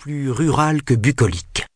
[0.00, 1.66] plus rural que bucolique.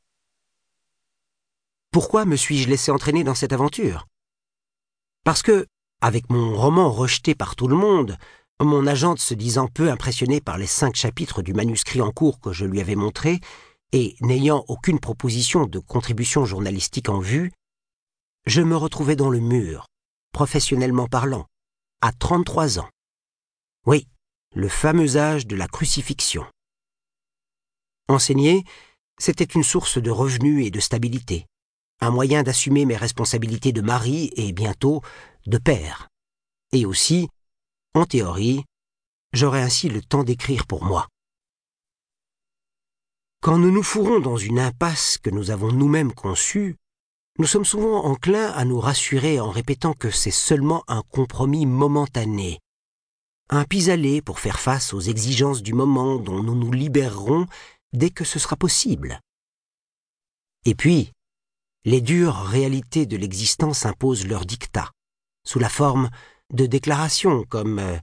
[1.91, 4.07] Pourquoi me suis-je laissé entraîner dans cette aventure?
[5.25, 5.67] Parce que,
[6.01, 8.17] avec mon roman rejeté par tout le monde,
[8.63, 12.55] mon agente se disant peu impressionnée par les cinq chapitres du manuscrit en cours que
[12.55, 13.41] je lui avais montré,
[13.93, 17.53] et n'ayant aucune proposition de contribution journalistique en vue,
[18.47, 19.85] je me retrouvais dans le mur,
[20.33, 21.45] professionnellement parlant,
[22.01, 22.89] à 33 ans.
[23.85, 24.09] Oui,
[24.55, 26.47] le fameux âge de la crucifixion.
[28.09, 28.65] Enseigner,
[29.19, 31.47] c'était une source de revenus et de stabilité,
[32.01, 35.01] un moyen d'assumer mes responsabilités de mari et bientôt
[35.47, 36.09] de père.
[36.73, 37.29] Et aussi,
[37.95, 38.65] en théorie,
[39.33, 41.09] j'aurais ainsi le temps d'écrire pour moi.
[43.41, 46.77] Quand nous nous fourrons dans une impasse que nous avons nous-mêmes conçue,
[47.39, 52.61] nous sommes souvent enclins à nous rassurer en répétant que c'est seulement un compromis momentané,
[53.51, 57.47] un pis-aller pour faire face aux exigences du moment dont nous nous libérerons
[57.95, 59.21] dès que ce sera possible.
[60.67, 61.13] Et puis,
[61.85, 64.91] les dures réalités de l'existence imposent leur dictat,
[65.47, 66.11] sous la forme
[66.53, 67.97] de déclarations comme euh,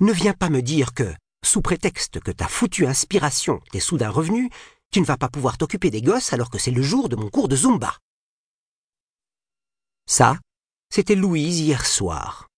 [0.00, 4.50] Ne viens pas me dire que, sous prétexte que ta foutue inspiration t'est soudain revenue,
[4.90, 7.30] tu ne vas pas pouvoir t'occuper des gosses alors que c'est le jour de mon
[7.30, 7.96] cours de Zumba.
[10.06, 10.38] Ça,
[10.90, 12.48] c'était Louise hier soir.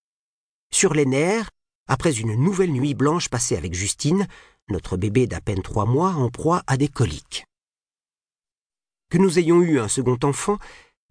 [0.73, 1.49] Sur les nerfs,
[1.87, 4.27] après une nouvelle nuit blanche passée avec Justine,
[4.71, 7.45] notre bébé d'à peine trois mois en proie à des coliques.
[9.09, 10.57] Que nous ayons eu un second enfant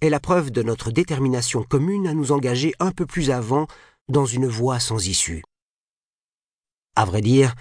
[0.01, 3.67] est la preuve de notre détermination commune à nous engager un peu plus avant
[4.09, 5.43] dans une voie sans issue.
[6.97, 7.55] À vrai dire,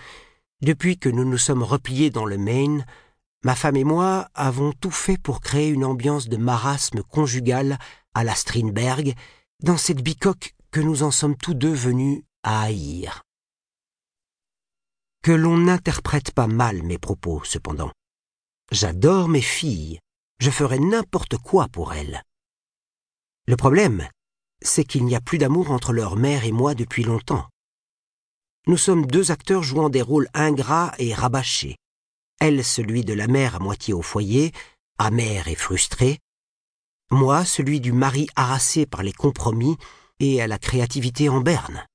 [0.62, 2.86] depuis que nous nous sommes repliés dans le Maine,
[3.44, 7.78] ma femme et moi avons tout fait pour créer une ambiance de marasme conjugal
[8.14, 9.14] à la Strindberg,
[9.62, 13.24] dans cette bicoque que nous en sommes tous deux venus à haïr.
[15.22, 17.92] Que l'on n'interprète pas mal mes propos, cependant.
[18.72, 20.00] J'adore mes filles,
[20.40, 22.24] je ferai n'importe quoi pour elles.
[23.48, 24.08] Le problème,
[24.62, 27.48] c'est qu'il n'y a plus d'amour entre leur mère et moi depuis longtemps.
[28.68, 31.76] Nous sommes deux acteurs jouant des rôles ingrats et rabâchés.
[32.40, 34.52] Elle celui de la mère à moitié au foyer,
[34.98, 36.20] amère et frustrée,
[37.12, 39.78] moi celui du mari harassé par les compromis
[40.20, 41.86] et à la créativité en berne.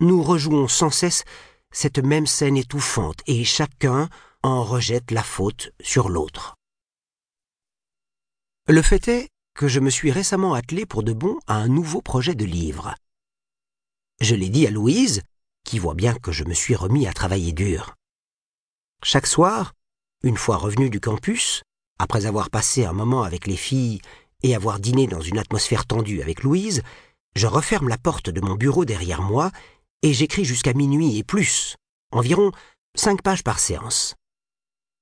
[0.00, 1.24] Nous rejouons sans cesse
[1.72, 4.08] cette même scène étouffante et chacun
[4.42, 6.54] en rejette la faute sur l'autre.
[8.66, 12.00] Le fait est que je me suis récemment attelé pour de bon à un nouveau
[12.00, 12.94] projet de livre.
[14.20, 15.22] Je l'ai dit à Louise,
[15.64, 17.94] qui voit bien que je me suis remis à travailler dur.
[19.02, 19.74] Chaque soir,
[20.22, 21.62] une fois revenu du campus,
[21.98, 24.00] après avoir passé un moment avec les filles
[24.42, 26.82] et avoir dîné dans une atmosphère tendue avec Louise,
[27.34, 29.50] je referme la porte de mon bureau derrière moi
[30.02, 31.76] et j'écris jusqu'à minuit et plus,
[32.12, 32.52] environ
[32.96, 34.14] cinq pages par séance.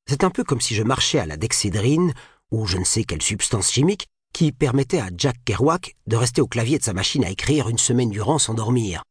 [0.09, 2.15] C'est un peu comme si je marchais à la dexédrine
[2.51, 6.47] ou je ne sais quelle substance chimique qui permettait à Jack Kerouac de rester au
[6.47, 9.03] clavier de sa machine à écrire une semaine durant sans dormir,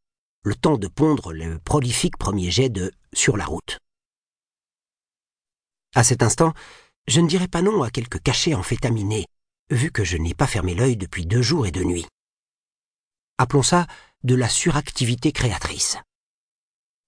[0.43, 3.79] le temps de pondre le prolifique premier jet de Sur la route.
[5.95, 6.53] À cet instant,
[7.07, 9.25] je ne dirais pas non à quelques cachets amphétaminés,
[9.69, 12.05] vu que je n'ai pas fermé l'œil depuis deux jours et deux nuits.
[13.37, 13.85] Appelons ça
[14.23, 15.97] de la suractivité créatrice.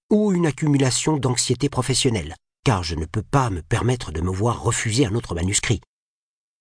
[0.10, 4.62] Ou une accumulation d'anxiété professionnelle, car je ne peux pas me permettre de me voir
[4.62, 5.80] refuser un autre manuscrit,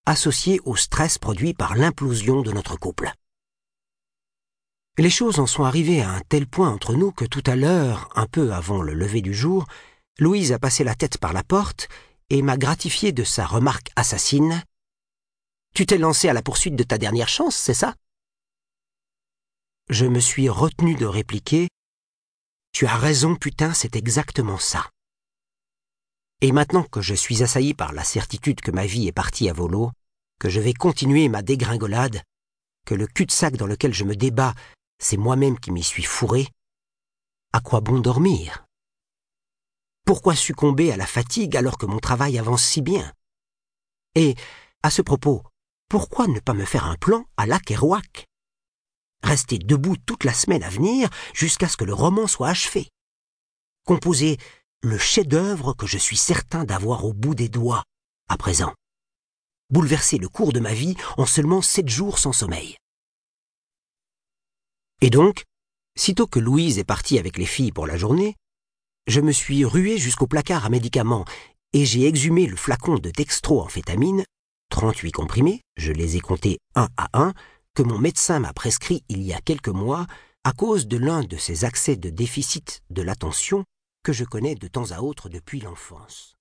[0.06, 3.10] associé au stress produit par l'implosion de notre couple.
[4.98, 8.08] Les choses en sont arrivées à un tel point entre nous que tout à l'heure,
[8.14, 9.66] un peu avant le lever du jour,
[10.20, 11.88] Louise a passé la tête par la porte
[12.30, 14.62] et m'a gratifié de sa remarque assassine.
[15.74, 17.94] Tu t'es lancé à la poursuite de ta dernière chance, c'est ça?
[19.88, 21.68] Je me suis retenu de répliquer.
[22.72, 24.90] Tu as raison, putain, c'est exactement ça.
[26.40, 29.52] Et maintenant que je suis assailli par la certitude que ma vie est partie à
[29.52, 29.92] volo,
[30.40, 32.22] que je vais continuer ma dégringolade,
[32.84, 34.54] que le cul-de-sac dans lequel je me débat,
[34.98, 36.48] c'est moi-même qui m'y suis fourré,
[37.52, 38.66] à quoi bon dormir?
[40.04, 43.12] Pourquoi succomber à la fatigue alors que mon travail avance si bien?
[44.16, 44.34] Et,
[44.82, 45.42] à ce propos,
[45.88, 48.26] pourquoi ne pas me faire un plan à la Kerouac?
[49.36, 52.88] Rester debout toute la semaine à venir jusqu'à ce que le roman soit achevé.
[53.84, 54.38] Composer
[54.80, 57.84] le chef-d'œuvre que je suis certain d'avoir au bout des doigts,
[58.30, 58.72] à présent.
[59.68, 62.78] Bouleverser le cours de ma vie en seulement sept jours sans sommeil.
[65.02, 65.44] Et donc,
[65.98, 68.36] sitôt que Louise est partie avec les filles pour la journée,
[69.06, 71.26] je me suis rué jusqu'au placard à médicaments
[71.74, 74.24] et j'ai exhumé le flacon de dextroamphétamine,
[74.70, 77.34] 38 comprimés, je les ai comptés un à un,
[77.76, 80.06] que mon médecin m'a prescrit il y a quelques mois
[80.44, 83.64] à cause de l'un de ces accès de déficit de l'attention
[84.02, 86.35] que je connais de temps à autre depuis l'enfance.